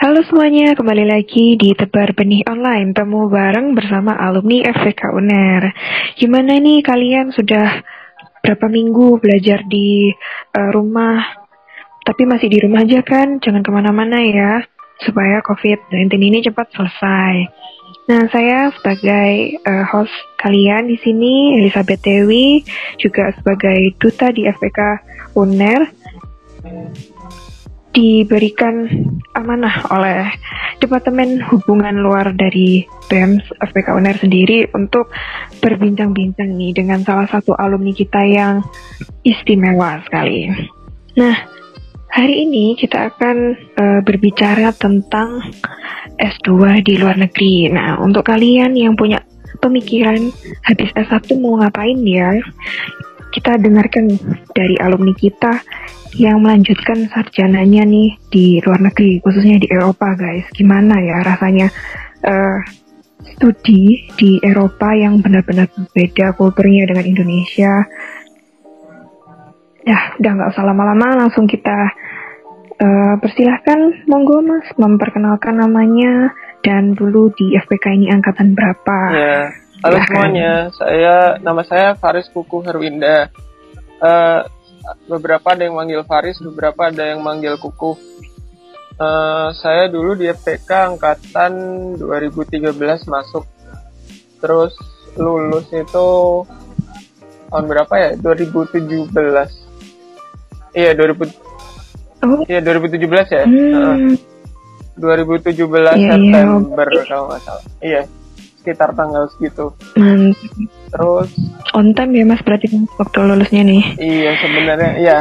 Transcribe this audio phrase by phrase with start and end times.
[0.00, 5.76] Halo semuanya, kembali lagi di Tebar Benih Online, temu bareng bersama alumni FVK UNER.
[6.16, 7.84] Gimana nih kalian sudah
[8.40, 10.08] berapa minggu belajar di
[10.56, 11.20] uh, rumah?
[12.00, 14.64] Tapi masih di rumah aja kan, jangan ke mana-mana ya,
[15.04, 17.34] supaya COVID-19 ini cepat selesai.
[18.08, 22.64] Nah, saya sebagai uh, host kalian di sini, Elizabeth Dewi,
[22.96, 24.80] juga sebagai duta di FVK
[25.36, 25.92] UNER
[27.90, 28.86] diberikan
[29.34, 30.30] amanah oleh
[30.80, 35.12] Departemen Hubungan Luar dari BEM FPK UNER sendiri untuk
[35.60, 38.64] berbincang-bincang nih dengan salah satu alumni kita yang
[39.26, 40.48] istimewa sekali.
[41.18, 41.36] Nah,
[42.08, 43.36] hari ini kita akan
[43.76, 45.42] uh, berbicara tentang
[46.16, 47.68] S2 di luar negeri.
[47.68, 49.20] Nah, untuk kalian yang punya
[49.60, 50.32] pemikiran
[50.64, 52.38] habis S1 mau ngapain ya?
[53.30, 54.10] Kita dengarkan
[54.50, 55.62] dari alumni kita
[56.18, 60.46] yang melanjutkan sarjananya nih di luar negeri, khususnya di Eropa, guys.
[60.50, 61.70] Gimana ya rasanya
[62.26, 62.58] uh,
[63.22, 67.86] studi di Eropa yang benar-benar berbeda kulturnya dengan Indonesia?
[69.86, 71.94] Ya, udah nggak usah lama-lama, langsung kita
[72.82, 78.98] uh, persilahkan, monggo mas, memperkenalkan namanya dan dulu di FPK ini angkatan berapa?
[79.14, 79.38] Ya,
[79.80, 83.32] halo ya, semuanya, saya nama saya Faris Kuku Herwinda.
[84.00, 84.44] Uh,
[85.08, 87.96] beberapa ada yang manggil Faris, beberapa ada yang manggil Kuku.
[89.00, 91.52] Uh, saya dulu di FPK angkatan
[91.96, 92.76] 2013
[93.08, 93.48] masuk,
[94.44, 94.76] terus
[95.16, 96.08] lulus itu
[97.48, 98.10] tahun berapa ya?
[98.20, 99.16] 2017.
[100.76, 101.24] Iya 2000.
[102.20, 102.44] Oh.
[102.44, 103.44] Iya 2017 ya.
[103.48, 104.12] Hmm.
[104.12, 104.20] Uh,
[105.00, 107.04] 2017 yeah, September yeah.
[107.08, 107.64] kalau nggak salah.
[107.80, 108.04] Iya
[108.60, 109.72] sekitar tanggal segitu.
[109.96, 110.36] Hmm.
[110.92, 111.28] Terus
[111.72, 112.68] on time ya mas berarti
[113.00, 113.82] waktu lulusnya nih?
[113.96, 115.18] Iya sebenarnya iya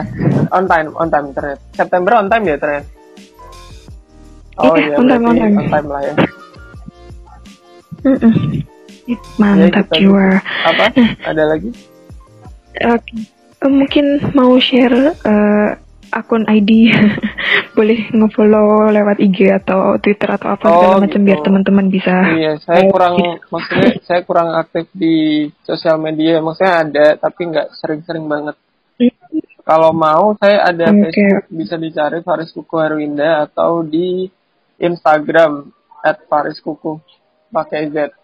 [0.52, 1.64] on time on time ternyata.
[1.72, 2.90] September on time ya ternyata.
[4.60, 5.56] Oh iya, iya on time on time.
[5.56, 6.14] On time lah ya.
[8.00, 8.34] Mm -mm.
[9.42, 10.38] Mantap ya, jiwa.
[10.70, 10.86] Apa?
[11.26, 11.74] Ada lagi?
[12.86, 13.02] Oke.
[13.02, 13.20] Okay.
[13.60, 15.76] Mungkin mau share uh,
[16.16, 16.94] akun ID
[17.74, 21.28] boleh ngefollow lewat IG atau Twitter atau apa oh, segala macam gitu.
[21.28, 23.16] biar teman-teman bisa iya saya kurang
[23.50, 26.42] maksudnya saya kurang aktif di sosial media.
[26.42, 28.56] Maksudnya ada tapi nggak sering-sering banget.
[29.64, 31.14] Kalau mau saya ada okay.
[31.14, 31.46] Facebook.
[31.54, 34.26] Bisa dicari Faris Kuku Herwinda atau di
[34.82, 35.70] Instagram
[36.02, 36.98] at Faris Kuku
[37.54, 38.19] pakai Z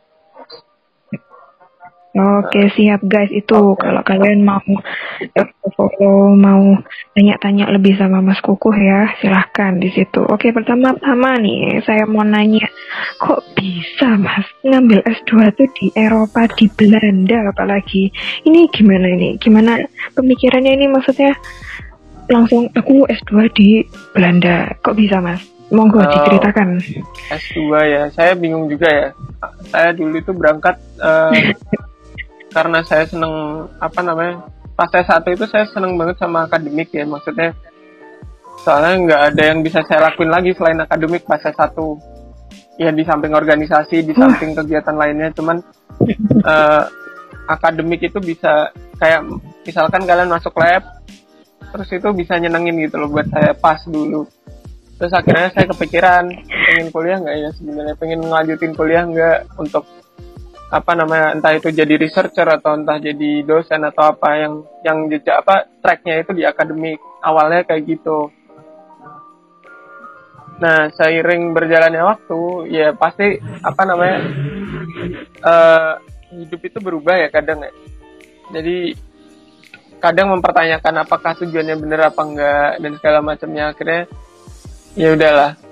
[2.16, 3.92] Oke siap guys itu okay.
[3.92, 4.64] kalau kalian mau
[5.76, 6.80] follow mau
[7.12, 10.24] tanya-tanya lebih sama Mas Kukuh ya silahkan di situ.
[10.24, 12.72] Oke pertama-tama nih saya mau nanya
[13.20, 18.08] kok bisa Mas ngambil S2 tuh di Eropa di Belanda apalagi
[18.48, 19.84] ini gimana ini gimana
[20.16, 21.36] pemikirannya ini maksudnya
[22.32, 23.84] langsung aku S2 di
[24.16, 25.44] Belanda kok bisa Mas?
[25.74, 26.78] Monggo uh, diceritakan.
[27.34, 27.60] S2
[27.90, 29.08] ya, saya bingung juga ya.
[29.74, 31.34] Saya dulu itu berangkat uh,
[32.56, 34.48] karena saya seneng apa namanya
[34.80, 37.52] pas saya satu itu saya seneng banget sama akademik ya maksudnya.
[38.64, 42.00] Soalnya nggak ada yang bisa saya lakuin lagi selain akademik pas saya satu.
[42.80, 45.60] Ya di samping organisasi di samping kegiatan lainnya cuman
[46.48, 46.84] uh,
[47.52, 49.28] akademik itu bisa kayak
[49.68, 50.84] misalkan kalian masuk lab
[51.72, 54.24] terus itu bisa nyenengin gitu loh buat saya pas dulu.
[54.96, 57.96] Terus akhirnya saya kepikiran pengen kuliah nggak ya sebenarnya?
[58.00, 59.84] Pengen ngelanjutin kuliah nggak untuk
[60.66, 65.46] apa namanya entah itu jadi researcher atau entah jadi dosen atau apa yang yang jejak
[65.46, 68.34] apa tracknya itu di akademik awalnya kayak gitu.
[70.58, 72.42] Nah seiring berjalannya waktu
[72.74, 74.18] ya pasti apa namanya
[75.46, 75.92] uh,
[76.34, 77.72] hidup itu berubah ya kadang ya.
[78.50, 78.98] Jadi
[80.02, 83.70] kadang mempertanyakan apakah tujuannya benar apa enggak dan segala macamnya.
[83.70, 84.10] Akhirnya
[84.98, 85.65] ya udahlah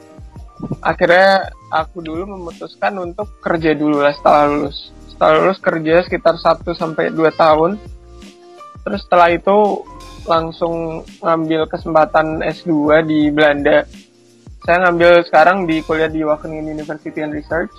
[0.79, 4.91] akhirnya aku dulu memutuskan untuk kerja dulu lah setelah lulus.
[5.09, 7.71] Setelah lulus kerja sekitar 1 sampai 2 tahun.
[8.83, 9.87] Terus setelah itu
[10.27, 13.87] langsung ngambil kesempatan S2 di Belanda.
[14.63, 17.71] Saya ngambil sekarang di kuliah di Wageningen University and Research.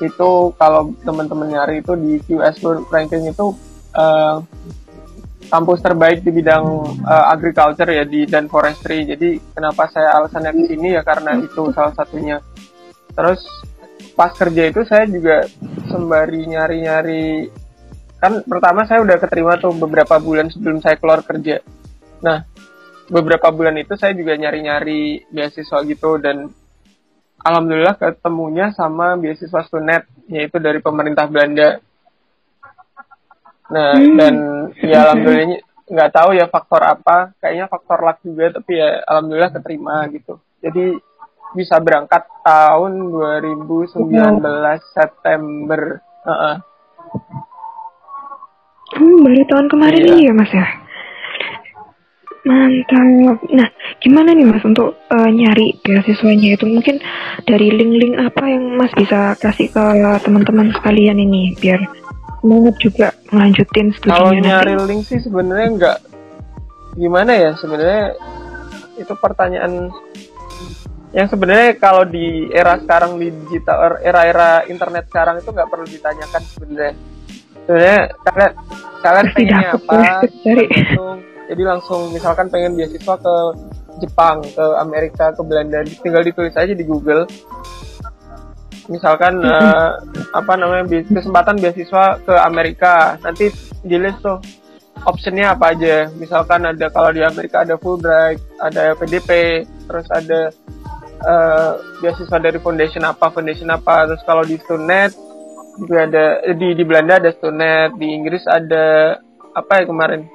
[0.00, 2.60] Itu kalau teman-teman nyari itu di QS
[2.92, 3.56] Ranking itu
[3.96, 4.44] uh,
[5.52, 6.64] kampus terbaik di bidang
[7.04, 9.04] uh, agriculture ya di dan forestry.
[9.04, 12.40] Jadi kenapa saya alasannya ke sini ya karena itu salah satunya.
[13.12, 13.44] Terus
[14.16, 15.44] pas kerja itu saya juga
[15.92, 17.52] sembari nyari-nyari
[18.16, 21.60] kan pertama saya udah keterima tuh beberapa bulan sebelum saya keluar kerja.
[22.24, 22.48] Nah,
[23.12, 26.48] beberapa bulan itu saya juga nyari-nyari beasiswa gitu dan
[27.44, 31.82] alhamdulillah ketemunya sama beasiswa Stunet yaitu dari pemerintah Belanda
[33.70, 34.16] Nah, hmm.
[34.18, 34.34] dan
[34.82, 35.62] ya alhamdulillah
[35.92, 40.40] nggak tahu ya faktor apa, kayaknya faktor luck juga, tapi ya alhamdulillah keterima gitu.
[40.64, 40.98] Jadi
[41.52, 44.00] bisa berangkat tahun 2019
[44.96, 46.00] September.
[46.24, 46.56] Uh -uh.
[48.92, 50.10] Hmm, baru tahun kemarin iya.
[50.12, 50.66] ini ya mas ya.
[52.42, 53.38] Mantap.
[53.54, 53.68] Nah,
[54.02, 56.66] gimana nih Mas untuk uh, nyari beasiswanya itu?
[56.66, 56.98] Mungkin
[57.46, 59.84] dari link-link apa yang Mas bisa kasih ke
[60.26, 61.86] teman-teman sekalian ini biar
[62.42, 64.88] semangat juga melanjutin studinya Kalau nyari nanti.
[64.90, 65.98] link sih sebenarnya enggak
[66.92, 68.04] gimana ya sebenarnya
[69.00, 69.88] itu pertanyaan
[71.12, 76.42] yang sebenarnya kalau di era sekarang di digital era-era internet sekarang itu nggak perlu ditanyakan
[76.56, 76.94] sebenarnya.
[77.68, 78.52] Sebenarnya kalian
[79.04, 79.96] kalian pengennya apa?
[80.44, 81.16] Tergantung
[81.52, 83.34] jadi langsung misalkan pengen beasiswa ke
[84.00, 87.28] Jepang ke Amerika ke Belanda tinggal ditulis aja di Google
[88.90, 90.00] misalkan uh,
[90.38, 93.18] apa namanya kesempatan beasiswa ke Amerika.
[93.22, 93.52] Nanti
[93.82, 94.38] di list tuh
[95.06, 96.10] optionnya apa aja.
[96.16, 100.50] Misalkan ada kalau di Amerika ada Fulbright ada PDP terus ada
[101.26, 101.70] uh,
[102.02, 104.08] beasiswa dari foundation apa foundation apa.
[104.10, 105.14] Terus kalau di Stunet
[105.78, 109.18] juga ada di di Belanda ada Stunet di Inggris ada
[109.52, 110.26] apa ya kemarin?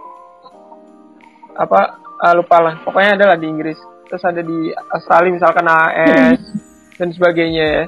[1.58, 2.76] Apa uh, lupa lah.
[2.86, 3.80] Pokoknya ada lah di Inggris.
[4.08, 6.40] Terus ada di Australia misalkan AS
[6.98, 7.84] dan sebagainya ya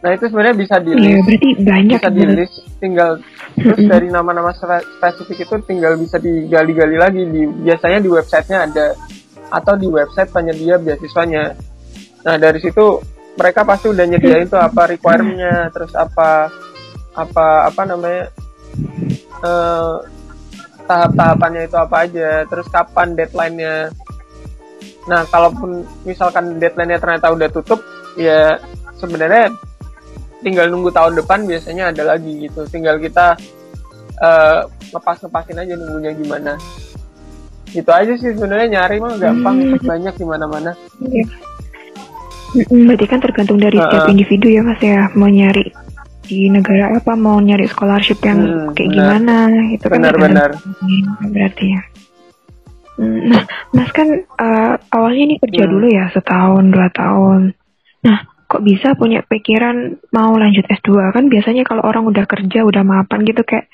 [0.00, 3.20] nah itu sebenarnya bisa di iya, berarti banyak bisa di list tinggal
[3.52, 7.22] terus dari nama-nama spesifik itu tinggal bisa digali-gali lagi.
[7.28, 8.86] Di biasanya di websitenya ada
[9.52, 11.52] atau di website penyedia beasiswanya.
[12.24, 12.96] Nah dari situ
[13.36, 16.48] mereka pasti udah nyediain tuh apa requirementnya terus apa
[17.12, 18.32] apa apa namanya
[19.44, 20.00] uh,
[20.90, 23.94] tahap-tahapannya itu apa aja, terus kapan deadline-nya.
[25.06, 27.78] Nah, kalaupun misalkan deadline-nya ternyata udah tutup,
[28.18, 28.58] ya
[28.98, 29.54] sebenarnya
[30.40, 32.64] tinggal nunggu tahun depan biasanya ada lagi gitu.
[32.68, 33.36] Tinggal kita
[34.20, 36.52] uh, ngepas-ngepasin aja nunggunya gimana.
[37.70, 39.86] Gitu aja sih sebenarnya nyari mah gampang, hmm.
[39.86, 40.72] banyak di mana-mana.
[41.00, 41.24] Iya.
[42.66, 45.70] Berarti kan tergantung dari uh, setiap individu ya mas ya mau nyari
[46.30, 49.02] di negara apa mau nyari scholarship yang hmm, kayak benar.
[49.02, 49.36] gimana
[49.74, 50.50] itu kan benar-benar
[51.26, 51.82] berarti ya
[53.02, 53.42] hmm, nah
[53.74, 54.08] mas kan
[54.38, 55.72] uh, awalnya ini kerja hmm.
[55.74, 57.50] dulu ya setahun dua tahun
[58.06, 62.82] nah kok bisa punya pikiran mau lanjut S2 kan biasanya kalau orang udah kerja udah
[62.82, 63.70] mapan gitu kayak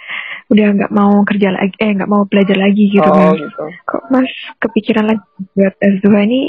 [0.52, 3.64] udah nggak mau kerja lagi eh nggak mau belajar lagi gitu oh, kan gitu.
[3.88, 4.28] kok mas
[4.60, 5.24] kepikiran lagi
[5.56, 6.40] buat S2 ini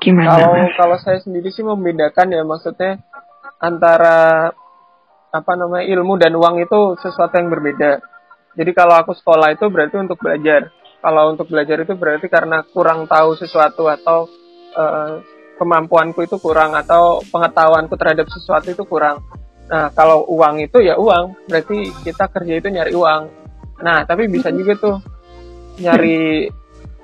[0.00, 3.04] gimana kalau kalau saya sendiri sih membedakan ya maksudnya
[3.60, 4.48] antara
[5.30, 8.02] apa namanya ilmu dan uang itu sesuatu yang berbeda.
[8.58, 10.74] Jadi kalau aku sekolah itu berarti untuk belajar.
[11.00, 14.26] Kalau untuk belajar itu berarti karena kurang tahu sesuatu atau
[14.74, 15.22] uh,
[15.60, 19.20] kemampuanku itu kurang atau pengetahuanku terhadap sesuatu itu kurang.
[19.68, 23.22] Nah, kalau uang itu ya uang, berarti kita kerja itu nyari uang.
[23.84, 24.96] Nah, tapi bisa juga tuh
[25.84, 26.48] nyari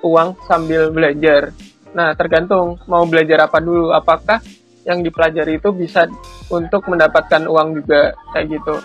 [0.00, 1.52] uang sambil belajar.
[1.92, 3.92] Nah, tergantung mau belajar apa dulu.
[3.92, 4.40] Apakah
[4.88, 6.08] yang dipelajari itu bisa
[6.48, 8.76] untuk mendapatkan uang juga kayak gitu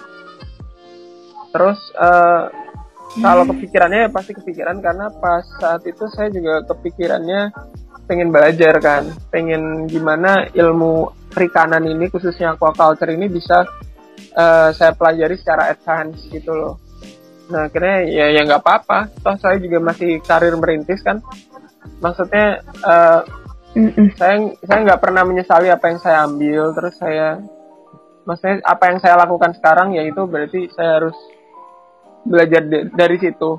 [1.52, 2.48] terus uh,
[3.20, 3.52] kalau hmm.
[3.56, 7.52] kepikirannya ya pasti kepikiran karena pas saat itu saya juga kepikirannya
[8.06, 9.10] pengen belajar kan.
[9.30, 13.64] Pengen gimana ilmu perikanan ini khususnya aquaculture ini bisa
[14.36, 16.76] uh, saya pelajari secara advance gitu loh.
[17.52, 19.12] Nah akhirnya ya ya nggak apa-apa.
[19.20, 21.20] Toh saya juga masih karir merintis kan.
[22.00, 23.22] Maksudnya uh.
[24.20, 27.40] Saya saya nggak pernah menyesali apa yang saya ambil, terus saya
[28.28, 31.16] maksudnya apa yang saya lakukan sekarang yaitu berarti saya harus
[32.28, 33.56] belajar dari situ.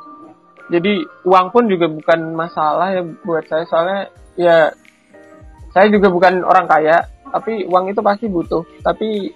[0.69, 3.65] Jadi uang pun juga bukan masalah ya buat saya.
[3.65, 4.73] Soalnya ya
[5.73, 8.63] saya juga bukan orang kaya, tapi uang itu pasti butuh.
[8.85, 9.33] Tapi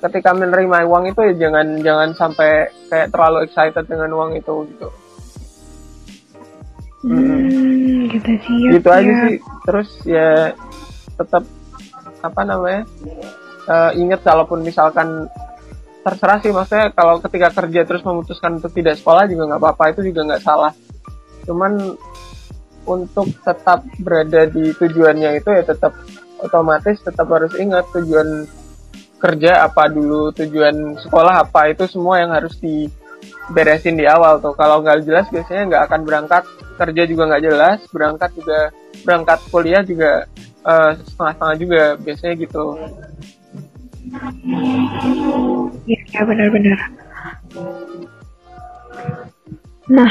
[0.00, 4.88] ketika menerima uang itu ya jangan jangan sampai kayak terlalu excited dengan uang itu gitu.
[7.00, 8.60] Hmm, gitu sih.
[8.78, 8.96] Gitu ya.
[9.00, 9.36] aja sih.
[9.66, 10.30] Terus ya
[11.18, 11.44] tetap
[12.20, 12.82] apa namanya?
[13.70, 15.28] Uh, ingat kalaupun misalkan
[16.00, 20.14] terserah sih maksudnya kalau ketika kerja terus memutuskan untuk tidak sekolah juga nggak apa-apa itu
[20.14, 20.72] juga nggak salah.
[21.44, 21.96] Cuman
[22.88, 25.92] untuk tetap berada di tujuannya itu ya tetap
[26.40, 28.48] otomatis tetap harus ingat tujuan
[29.20, 34.56] kerja apa dulu, tujuan sekolah apa itu semua yang harus diberesin di awal tuh.
[34.56, 36.44] Kalau nggak jelas biasanya nggak akan berangkat
[36.80, 38.72] kerja juga nggak jelas berangkat juga
[39.04, 40.24] berangkat kuliah juga
[40.64, 42.64] uh, setengah-setengah juga biasanya gitu
[45.84, 46.78] ya benar-benar
[49.92, 50.10] nah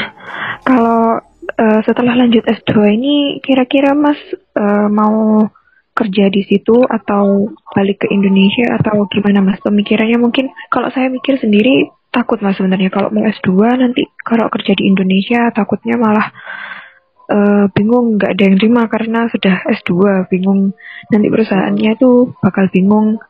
[0.62, 1.18] kalau
[1.48, 4.18] uh, setelah lanjut S2 ini kira-kira Mas
[4.56, 5.48] uh, mau
[5.90, 9.60] kerja di situ atau balik ke Indonesia atau gimana Mas?
[9.60, 12.90] Pemikirannya mungkin kalau saya mikir sendiri takut mas sebenarnya.
[12.90, 16.26] Kalau mau S2 nanti kalau kerja di Indonesia takutnya malah
[17.30, 20.74] uh, bingung nggak ada yang terima karena sudah S2 bingung.
[21.08, 23.20] Nanti perusahaannya tuh bakal bingung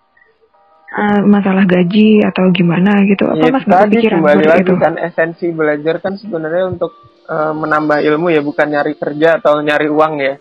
[0.96, 3.28] uh, masalah gaji atau gimana gitu.
[3.28, 4.74] Apa ya, mas nggak kepikiran kembali lagi itu?
[4.80, 6.92] kan esensi belajar kan sebenarnya untuk
[7.30, 10.34] uh, menambah ilmu ya bukan nyari kerja atau nyari uang ya.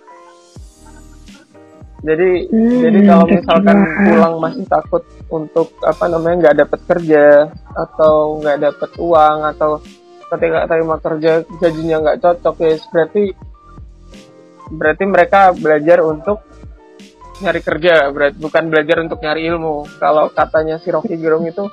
[1.99, 3.77] Jadi hmm, jadi kalau misalkan
[4.07, 7.23] pulang masih takut untuk apa namanya nggak dapat kerja
[7.75, 9.71] atau nggak dapat uang atau
[10.31, 13.23] ketika terima kerja gajinya nggak cocok ya berarti
[14.69, 16.39] berarti mereka belajar untuk
[17.43, 19.83] nyari kerja berarti bukan belajar untuk nyari ilmu.
[19.99, 21.67] Kalau katanya si Rocky Gerung itu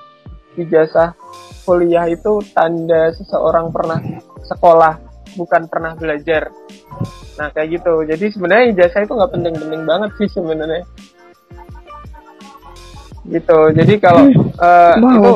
[0.58, 1.14] ijazah
[1.62, 4.02] kuliah itu tanda seseorang pernah
[4.42, 5.05] sekolah
[5.36, 6.50] bukan pernah belajar.
[7.36, 7.92] Nah kayak gitu.
[8.08, 10.84] Jadi sebenarnya ijazah itu nggak penting-penting banget sih sebenarnya.
[13.28, 13.58] Gitu.
[13.76, 14.24] Jadi kalau
[14.58, 15.12] uh, wow.
[15.12, 15.32] itu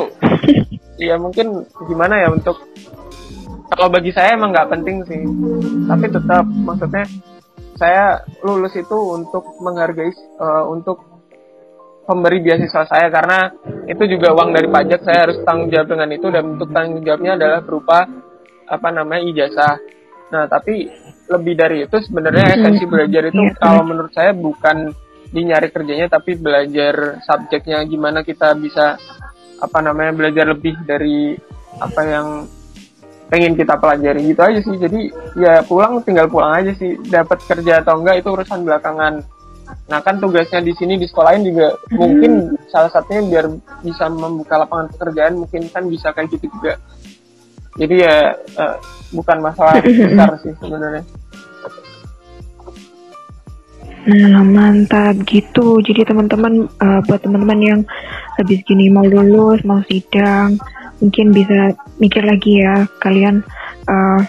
[1.00, 2.56] ya mungkin gimana ya untuk
[3.70, 5.22] kalau bagi saya emang nggak penting sih.
[5.86, 7.04] Tapi tetap maksudnya
[7.76, 11.04] saya lulus itu untuk menghargai uh, untuk
[12.08, 13.12] pemberi beasiswa saya.
[13.12, 13.52] Karena
[13.86, 16.26] itu juga uang dari pajak saya harus tanggung jawab dengan itu.
[16.32, 18.08] Dan untuk tanggung jawabnya adalah berupa
[18.70, 19.74] apa namanya ijazah.
[20.30, 20.86] Nah tapi
[21.26, 24.94] lebih dari itu sebenarnya esensi belajar itu kalau menurut saya bukan
[25.30, 28.98] di nyari kerjanya tapi belajar subjeknya gimana kita bisa
[29.58, 31.34] apa namanya belajar lebih dari
[31.78, 32.26] apa yang
[33.30, 34.22] pengen kita pelajari.
[34.26, 34.76] Gitu aja sih.
[34.78, 35.00] Jadi
[35.38, 36.98] ya pulang tinggal pulang aja sih.
[36.98, 39.22] Dapat kerja atau enggak itu urusan belakangan.
[39.86, 41.94] Nah kan tugasnya di sini di sekolah lain juga hmm.
[41.94, 42.32] mungkin
[42.70, 43.46] salah satunya biar
[43.86, 46.74] bisa membuka lapangan pekerjaan mungkin kan bisa kayak gitu juga
[47.78, 48.16] jadi ya
[48.58, 48.76] uh,
[49.14, 51.04] bukan masalah besar sih sebenarnya
[54.00, 55.84] Nah, mantap gitu.
[55.84, 57.80] Jadi teman-teman uh, buat teman-teman yang
[58.40, 60.56] habis gini mau lulus, mau sidang,
[61.04, 63.44] mungkin bisa mikir lagi ya kalian
[63.84, 64.24] uh,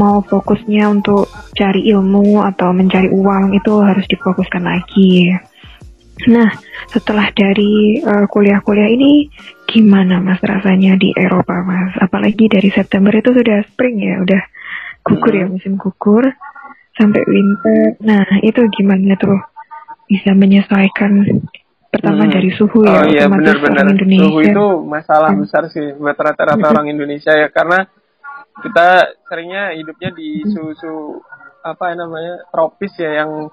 [0.00, 5.36] mau fokusnya untuk cari ilmu atau mencari uang itu harus difokuskan lagi.
[6.28, 6.48] Nah,
[6.88, 9.28] setelah dari kuliah kuliah-kuliah ini
[9.70, 11.94] gimana Mas rasanya di Eropa Mas?
[12.02, 14.42] Apalagi dari September itu sudah spring ya, udah
[15.06, 16.26] gugur ya musim gugur
[16.98, 17.96] sampai winter.
[18.02, 19.38] Nah, itu gimana tuh
[20.10, 21.22] bisa menyesuaikan
[21.90, 22.32] pertama hmm.
[22.34, 25.42] dari suhu ya oh, iya, benar-benar suhu itu masalah hmm.
[25.42, 27.86] besar sih buat rata-rata orang Indonesia ya karena
[28.62, 31.18] kita seringnya hidupnya di suhu-suhu
[31.66, 33.50] apa namanya tropis ya yang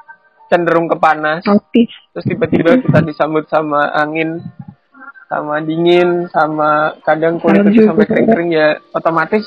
[0.47, 1.89] cenderung ke panas tropis.
[2.13, 4.45] terus tiba-tiba kita disambut sama angin
[5.27, 9.43] sama dingin sama kadang kulit itu sampai kering-kering ya otomatis.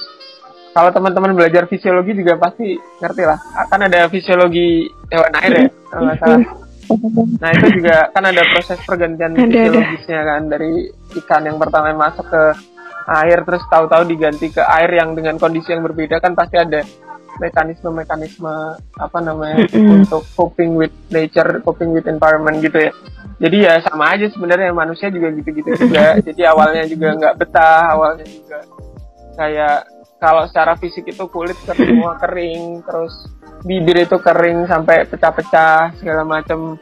[0.71, 3.39] Kalau teman-teman belajar fisiologi juga pasti ngerti lah.
[3.59, 6.41] Akan ada fisiologi hewan air ya kalau nggak salah.
[7.41, 10.73] Nah itu juga kan ada proses pergantian ada, fisiologisnya kan dari
[11.23, 12.43] ikan yang pertama masuk ke
[13.11, 16.87] air terus tahu-tahu diganti ke air yang dengan kondisi yang berbeda kan pasti ada
[17.41, 19.97] mekanisme-mekanisme apa namanya mm -hmm.
[20.05, 22.93] untuk coping with nature, coping with environment gitu ya.
[23.41, 26.21] Jadi ya sama aja sebenarnya manusia juga gitu-gitu juga.
[26.21, 28.59] Jadi awalnya juga nggak betah, awalnya juga
[29.41, 29.77] kayak
[30.21, 33.15] kalau secara fisik itu kulit semua kering, terus
[33.65, 36.77] bibir itu kering sampai pecah-pecah segala macam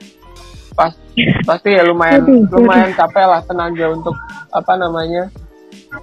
[0.79, 0.95] pas
[1.43, 4.15] pasti ya lumayan lumayan capek lah tenaga untuk
[4.55, 5.27] apa namanya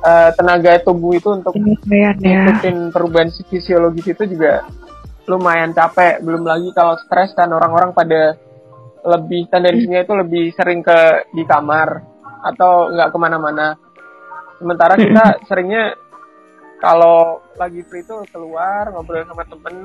[0.02, 4.66] uh, tenaga tubuh itu untuk ngikutin perubahan fisiologis itu juga
[5.30, 6.22] lumayan capek.
[6.22, 8.38] Belum lagi kalau stres kan orang-orang pada
[9.06, 12.02] lebih tendensinya itu lebih sering ke di kamar
[12.42, 13.78] atau nggak ke mana-mana.
[14.58, 15.94] Sementara kita seringnya
[16.82, 19.76] kalau lagi free itu keluar ngobrol sama temen.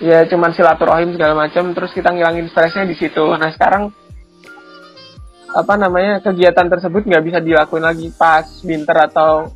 [0.00, 3.20] Ya cuman silaturahim segala macam terus kita ngilangin stresnya di situ.
[3.36, 3.92] Nah sekarang
[5.50, 9.50] apa namanya kegiatan tersebut nggak bisa dilakuin lagi pas winter atau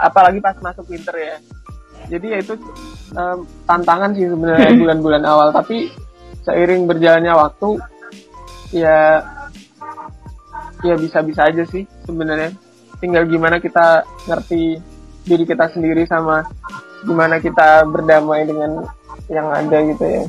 [0.00, 1.36] apalagi pas masuk winter ya.
[2.08, 2.54] Jadi ya itu
[3.12, 5.48] um, tantangan sih sebenarnya bulan-bulan awal.
[5.52, 5.92] Tapi
[6.46, 7.68] seiring berjalannya waktu
[8.72, 9.20] ya
[10.80, 12.54] ya bisa-bisa aja sih sebenarnya.
[12.98, 14.80] Tinggal gimana kita ngerti
[15.28, 16.48] diri kita sendiri sama
[17.04, 18.88] gimana kita berdamai dengan
[19.28, 20.24] yang ada gitu ya.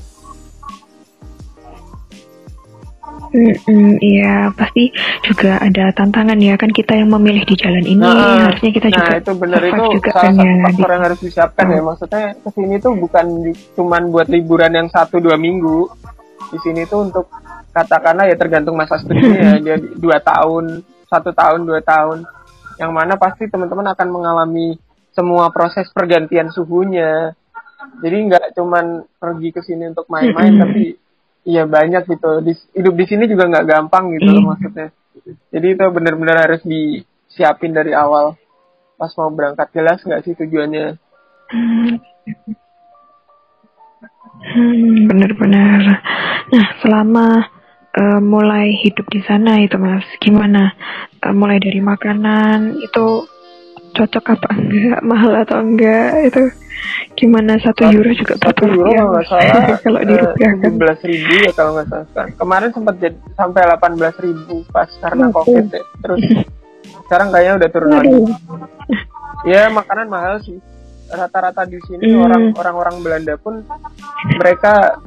[3.30, 4.90] Mm iya pasti
[5.22, 9.06] juga ada tantangan ya kan kita yang memilih di jalan ini nah, harusnya kita juga
[9.06, 11.82] nah itu benar itu juga salah kan satu ya, faktor yang harus disiapkan ya.
[11.86, 15.86] Maksudnya ke sini tuh bukan di, cuman buat liburan yang satu dua minggu.
[16.50, 17.30] Di sini tuh untuk
[17.70, 19.54] katakanlah ya tergantung masa studinya ya.
[19.62, 22.26] Dia dua tahun satu tahun dua tahun.
[22.82, 24.80] Yang mana pasti teman-teman akan mengalami
[25.14, 27.38] semua proses pergantian suhunya.
[28.02, 30.98] Jadi nggak cuman pergi ke sini untuk main-main tapi
[31.44, 32.30] iya banyak gitu.
[32.44, 34.90] Di, hidup di sini juga nggak gampang gitu loh maksudnya.
[35.54, 38.36] Jadi itu benar-benar harus disiapin dari awal.
[39.00, 41.00] Pas mau berangkat jelas nggak sih tujuannya?
[44.40, 45.82] Hmm, benar-benar.
[46.50, 47.28] Nah, selama
[47.96, 50.74] uh, mulai hidup di sana itu mas, gimana?
[51.20, 53.28] Uh, mulai dari makanan itu
[53.94, 56.32] cocok apa enggak, mahal atau enggak?
[56.32, 56.42] Itu
[57.16, 59.64] gimana satu euro juga satu euro nggak salah.
[59.86, 63.92] Kalau di rupiah kan belas ribu ya kalau nggak salah kemarin sempat jadi sampai delapan
[64.00, 65.84] belas ribu pas karena oh, covid ya.
[66.04, 66.22] terus
[67.10, 68.18] sekarang kayaknya udah turun lagi.
[69.48, 70.62] Ya makanan mahal sih.
[71.10, 72.22] Rata-rata di sini hmm.
[72.22, 73.66] orang orang-orang Belanda pun
[74.38, 75.02] mereka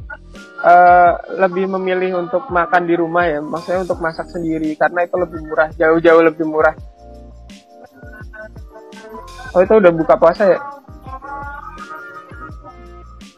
[0.59, 5.39] uh, lebih memilih untuk makan di rumah ya, maksudnya untuk masak sendiri karena itu lebih
[5.47, 6.75] murah, jauh-jauh lebih murah.
[9.53, 10.59] Oh itu udah buka puasa ya?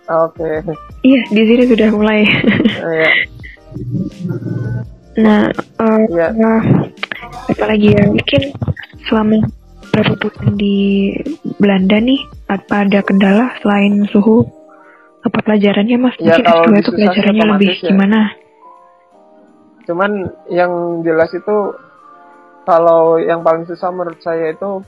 [0.05, 0.61] Oke.
[0.61, 0.75] Okay.
[1.01, 2.21] Iya di sini sudah mulai.
[2.81, 3.11] uh, ya.
[5.15, 5.43] Nah,
[5.81, 6.27] uh, ya.
[6.33, 6.63] Uh,
[7.49, 8.03] apa lagi ya?
[8.09, 8.41] Mungkin
[9.09, 9.41] selama
[9.95, 10.77] berapa bulan di
[11.55, 12.19] Belanda nih
[12.51, 14.43] apa ada kendala selain suhu
[15.23, 17.89] apa pelajarannya mas ya, mungkin S2 itu pelajarannya lebih ya.
[17.95, 18.19] gimana
[19.87, 20.11] cuman
[20.51, 21.57] yang jelas itu
[22.67, 24.83] kalau yang paling susah menurut saya itu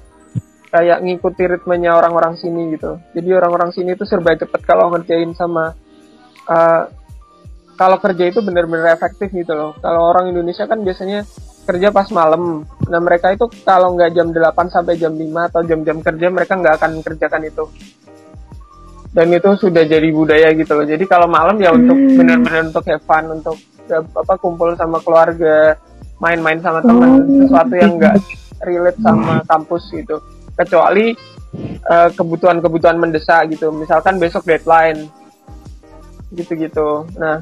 [0.67, 5.75] kayak ngikuti ritmenya orang-orang sini gitu jadi orang-orang sini itu serba cepet kalau ngerjain sama
[6.47, 6.83] uh,
[7.77, 11.24] kalau kerja itu benar-benar efektif gitu loh kalau orang Indonesia kan biasanya
[11.67, 12.63] kerja pas malam.
[12.88, 16.75] Nah mereka itu kalau nggak jam 8 sampai jam 5 atau jam-jam kerja mereka nggak
[16.79, 17.65] akan kerjakan itu.
[19.12, 20.88] Dan itu sudah jadi budaya gitu loh.
[20.88, 22.15] Jadi kalau malam ya untuk hmm.
[22.15, 23.57] benar-benar untuk have fun, untuk
[23.91, 25.75] ya, apa kumpul sama keluarga,
[26.24, 27.43] main-main sama teman, oh.
[27.43, 28.15] sesuatu yang nggak
[28.63, 30.17] relate sama kampus gitu.
[30.57, 31.13] Kecuali
[31.85, 33.69] uh, kebutuhan-kebutuhan mendesak gitu.
[33.69, 35.07] Misalkan besok deadline
[36.33, 37.07] gitu-gitu.
[37.15, 37.39] Nah,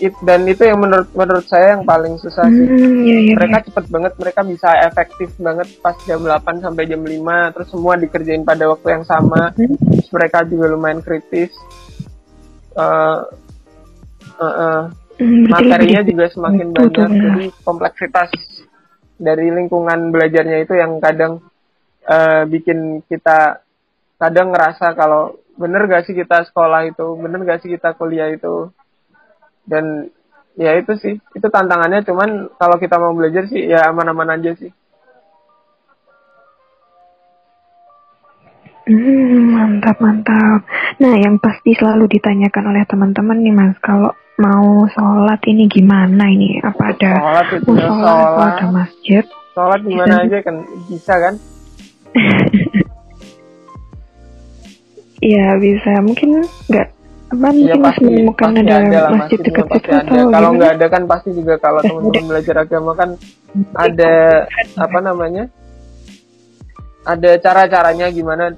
[0.00, 2.66] it, dan itu yang menurut menurut saya yang paling susah sih.
[2.66, 3.66] Hmm, iya, iya, mereka iya.
[3.70, 8.44] cepet banget, mereka bisa efektif banget pas jam 8 sampai jam 5 terus semua dikerjain
[8.46, 9.52] pada waktu yang sama.
[9.54, 11.52] Terus mereka juga lumayan kritis.
[12.76, 13.24] Uh,
[14.36, 14.80] uh, uh,
[15.48, 18.28] materinya juga semakin banyak, jadi kompleksitas
[19.16, 21.40] dari lingkungan belajarnya itu yang kadang
[22.04, 23.64] uh, bikin kita
[24.16, 28.68] kadang ngerasa kalau bener gak sih kita sekolah itu, bener gak sih kita kuliah itu.
[29.66, 30.08] Dan
[30.56, 32.04] ya itu sih itu tantangannya.
[32.04, 34.70] Cuman kalau kita mau belajar sih ya aman-aman aja sih
[38.86, 40.62] Hmm, mantap mantap.
[41.02, 46.62] Nah, yang pasti selalu ditanyakan oleh teman-teman nih mas, kalau mau sholat ini gimana ini?
[46.62, 49.24] Apa ada sholat itu sholat, sholat, ada masjid?
[49.58, 50.22] Sholat gimana bisa.
[50.22, 51.34] aja kan bisa kan?
[55.16, 56.88] Iya bisa, mungkin nggak
[57.26, 60.86] apa ya, pasti, menemukan pasti ada, ada lah, masjid dekat situ atau kalau nggak ada
[60.86, 63.10] kan pasti juga kalau teman-teman belajar agama kan
[63.74, 64.14] ada
[64.78, 65.44] apa namanya
[67.02, 68.54] ada cara-caranya gimana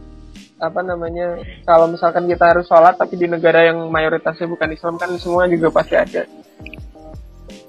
[0.58, 5.14] apa namanya kalau misalkan kita harus sholat tapi di negara yang mayoritasnya bukan Islam kan
[5.18, 6.26] semua juga pasti ada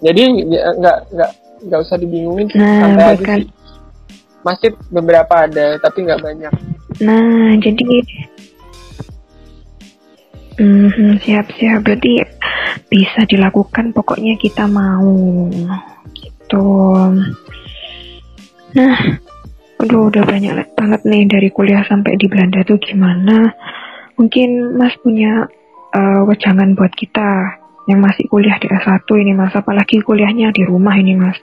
[0.02, 1.32] jadi ya, nggak nggak
[1.70, 3.48] nggak usah dibingungin nah, sampai aja sih
[4.42, 6.54] masjid beberapa ada tapi nggak banyak
[7.00, 7.86] nah jadi
[10.60, 11.88] Hmm, siap-siap.
[11.88, 12.20] Berarti
[12.92, 13.96] bisa dilakukan.
[13.96, 15.48] Pokoknya kita mau
[16.12, 16.68] gitu.
[18.76, 18.98] Nah,
[19.80, 23.56] aduh udah banyak banget nih dari kuliah sampai di Belanda tuh gimana.
[24.20, 25.48] Mungkin Mas punya
[25.96, 27.56] uh, wejangan buat kita
[27.88, 29.56] yang masih kuliah di S1 ini Mas.
[29.56, 31.40] Apalagi kuliahnya di rumah ini Mas.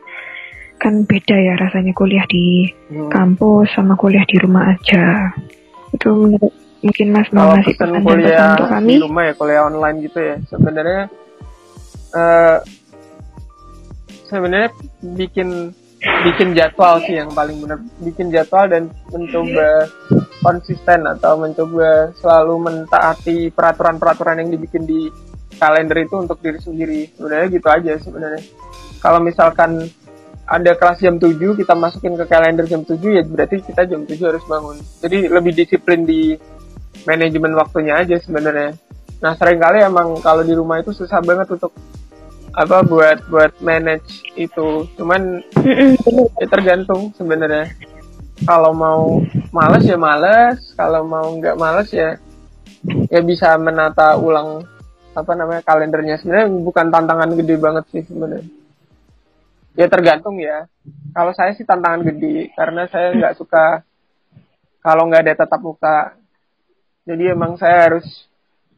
[0.76, 3.08] Kan beda ya rasanya kuliah di hmm.
[3.08, 5.32] kampus sama kuliah di rumah aja.
[5.96, 6.52] Itu menurut
[6.84, 10.36] mungkin Mas mau ngasih pesan kuliah untuk kami di rumah ya kuliah online gitu ya
[10.46, 11.02] sebenarnya
[12.12, 12.58] uh,
[14.28, 14.70] sebenarnya
[15.16, 19.88] bikin bikin jadwal sih yang paling benar bikin jadwal dan mencoba
[20.44, 25.08] konsisten atau mencoba selalu mentaati peraturan-peraturan yang dibikin di
[25.56, 27.00] kalender itu untuk diri sendiri.
[27.16, 28.42] Sebenarnya gitu aja sebenarnya.
[29.00, 29.88] Kalau misalkan
[30.46, 34.14] ada kelas jam 7 kita masukin ke kalender jam 7 ya berarti kita jam 7
[34.20, 34.76] harus bangun.
[35.02, 36.36] Jadi lebih disiplin di
[37.08, 38.76] manajemen waktunya aja sebenarnya.
[39.24, 41.72] Nah sering kali emang kalau di rumah itu susah banget untuk
[42.56, 44.88] apa buat buat manage itu.
[44.96, 45.44] Cuman
[46.40, 47.68] ya tergantung sebenarnya.
[48.44, 49.20] Kalau mau
[49.52, 52.16] males ya males, kalau mau nggak males ya
[53.12, 54.64] ya bisa menata ulang
[55.12, 56.16] apa namanya kalendernya.
[56.20, 58.48] Sebenarnya bukan tantangan gede banget sih sebenarnya.
[59.76, 60.64] Ya tergantung ya.
[61.12, 63.84] Kalau saya sih tantangan gede karena saya nggak suka
[64.86, 66.14] kalau nggak ada tatap muka
[67.02, 68.06] jadi emang saya harus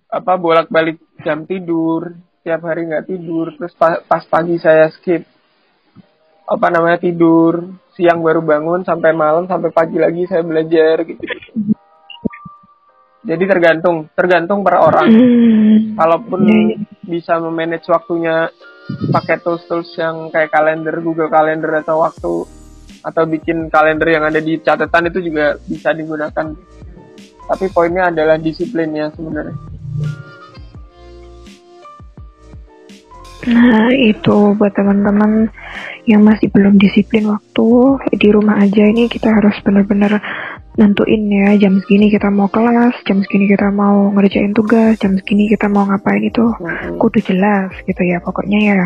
[0.08, 2.16] apa bolak-balik jam tidur
[2.48, 5.20] tiap hari nggak tidur terus pas, pas pagi saya skip
[6.48, 11.24] apa namanya tidur siang baru bangun sampai malam sampai pagi lagi saya belajar gitu
[13.28, 15.10] Jadi tergantung, tergantung per orang.
[15.92, 16.76] Kalaupun Iya, iya.
[17.04, 18.48] bisa memanage waktunya
[19.12, 22.34] pakai tools-tools yang kayak kalender, Google Calendar atau waktu
[23.04, 26.56] atau bikin kalender yang ada di catatan itu juga bisa digunakan.
[27.52, 29.56] Tapi poinnya adalah disiplinnya sebenarnya.
[33.46, 35.46] Nah, itu buat teman-teman
[36.10, 37.68] yang masih belum disiplin waktu
[38.18, 40.18] di rumah aja ini kita harus benar-benar
[40.74, 45.46] nentuin ya jam segini kita mau kelas, jam segini kita mau ngerjain tugas, jam segini
[45.46, 46.50] kita mau ngapain itu
[46.98, 48.82] kudu jelas gitu ya pokoknya ya.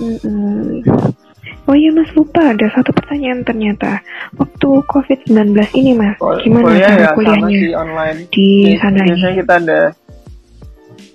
[0.00, 0.82] Mm-mm.
[1.68, 4.02] Oh iya mas lupa ada satu pertanyaan ternyata
[4.34, 8.18] waktu COVID-19 ini mas gimana kuliah cara ya sama kuliahnya sih online.
[8.32, 8.48] di
[8.80, 9.06] sana ini?
[9.12, 9.80] biasanya kita ada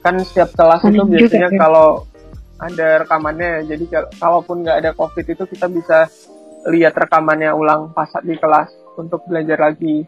[0.05, 1.59] kan setiap kelas itu juga, biasanya kan?
[1.65, 1.87] kalau
[2.61, 6.05] ada rekamannya jadi kal- kalaupun nggak ada covid itu kita bisa
[6.69, 8.69] lihat rekamannya ulang pas di kelas
[9.01, 10.05] untuk belajar lagi.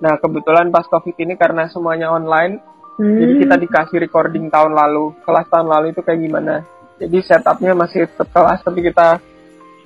[0.00, 3.40] Nah kebetulan pas covid ini karena semuanya online jadi Hmm.
[3.44, 5.12] kita dikasih recording tahun lalu.
[5.20, 6.54] Kelas tahun lalu itu kayak gimana?
[6.96, 9.20] Jadi setupnya masih tetap kelas tapi kita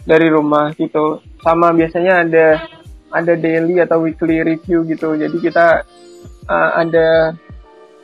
[0.07, 1.19] dari rumah gitu.
[1.43, 2.47] Sama biasanya ada
[3.11, 5.19] ada daily atau weekly review gitu.
[5.19, 5.83] Jadi kita
[6.47, 7.35] uh, ada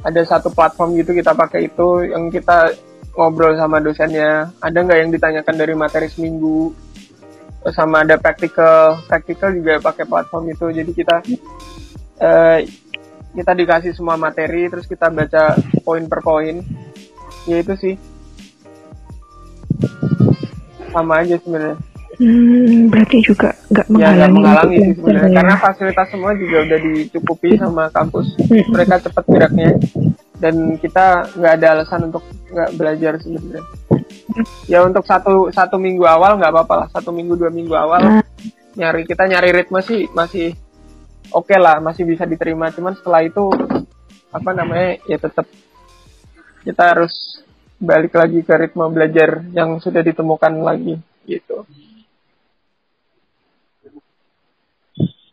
[0.05, 2.75] ada satu platform gitu kita pakai itu yang kita
[3.17, 4.53] ngobrol sama dosennya.
[4.61, 6.73] Ada nggak yang ditanyakan dari materi seminggu?
[7.73, 9.01] Sama ada practical.
[9.09, 10.67] Practical juga pakai platform itu.
[10.71, 11.17] Jadi kita
[12.21, 12.59] eh,
[13.37, 16.61] kita dikasih semua materi terus kita baca poin per poin.
[17.49, 17.95] Ya itu sih.
[20.93, 25.29] Sama aja sebenarnya Hmm, berarti juga nggak ya menghalangi, nggak menghalangi untuk sih sebenarnya.
[25.29, 25.37] ya.
[25.37, 28.27] karena fasilitas semua juga udah dicukupi sama kampus.
[28.41, 28.73] Mm-mm.
[28.73, 29.71] mereka cepat geraknya.
[30.37, 33.63] Dan kita nggak ada alasan untuk nggak belajar sebenarnya.
[34.69, 36.89] Ya untuk satu satu minggu awal nggak apa-apa lah.
[36.89, 38.25] Satu minggu dua minggu awal Nah.
[38.77, 40.53] nyari kita nyari ritme sih masih
[41.33, 42.73] oke lah masih bisa diterima.
[42.73, 43.45] Cuman setelah itu
[44.33, 45.49] apa namanya ya tetap
[46.65, 47.45] kita harus
[47.77, 50.97] balik lagi ke ritme belajar yang sudah ditemukan lagi
[51.29, 51.69] gitu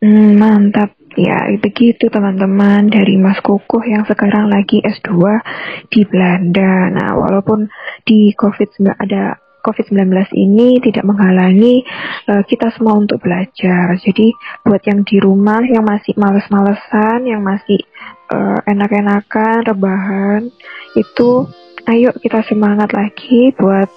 [0.03, 5.15] Hmm, mantap ya begitu teman-teman dari Mas Kukuh yang sekarang lagi S2
[5.87, 6.91] di Belanda.
[6.91, 7.71] Nah walaupun
[8.03, 11.87] di COVID nggak ada COVID-19 ini tidak menghalangi
[12.27, 13.95] eh, kita semua untuk belajar.
[13.95, 14.35] Jadi
[14.67, 17.79] buat yang di rumah yang masih males-malesan, yang masih
[18.27, 20.51] eh, enak-enakan, rebahan,
[20.99, 21.47] itu
[21.87, 23.87] ayo kita semangat lagi buat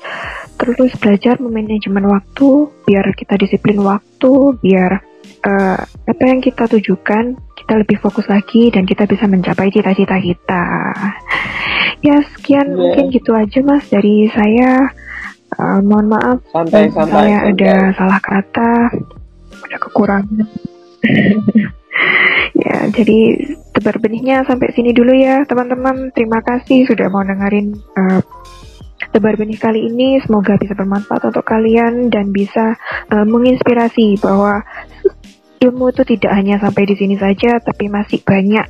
[0.54, 7.82] terus belajar memanajemen waktu, biar kita disiplin waktu, biar eh, apa yang kita tujukan kita
[7.82, 10.64] lebih fokus lagi dan kita bisa mencapai cita-cita kita.
[12.04, 12.76] Ya sekian Iya.
[12.78, 14.86] mungkin gitu aja mas dari saya.
[15.56, 17.96] Eh, mohon maaf santai kalau santai, ada santai.
[17.98, 18.72] salah kata,
[19.66, 20.46] ada kekurangan.
[22.62, 23.18] ya jadi
[23.74, 26.14] tebar benihnya sampai sini dulu ya teman-teman.
[26.14, 28.20] Terima kasih sudah mau dengerin eh,
[29.10, 30.20] tebar benih kali ini.
[30.22, 32.76] Semoga bisa bermanfaat untuk kalian dan bisa
[33.10, 34.60] eh, menginspirasi bahwa
[35.66, 38.66] ilmu itu tidak hanya sampai di sini saja, tapi masih banyak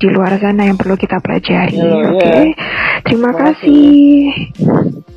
[0.00, 1.76] di luar sana yang perlu kita pelajari.
[1.76, 2.40] Iya, Oke, iya.
[3.04, 4.32] terima Terima kasih.
[4.32, 5.09] kasih.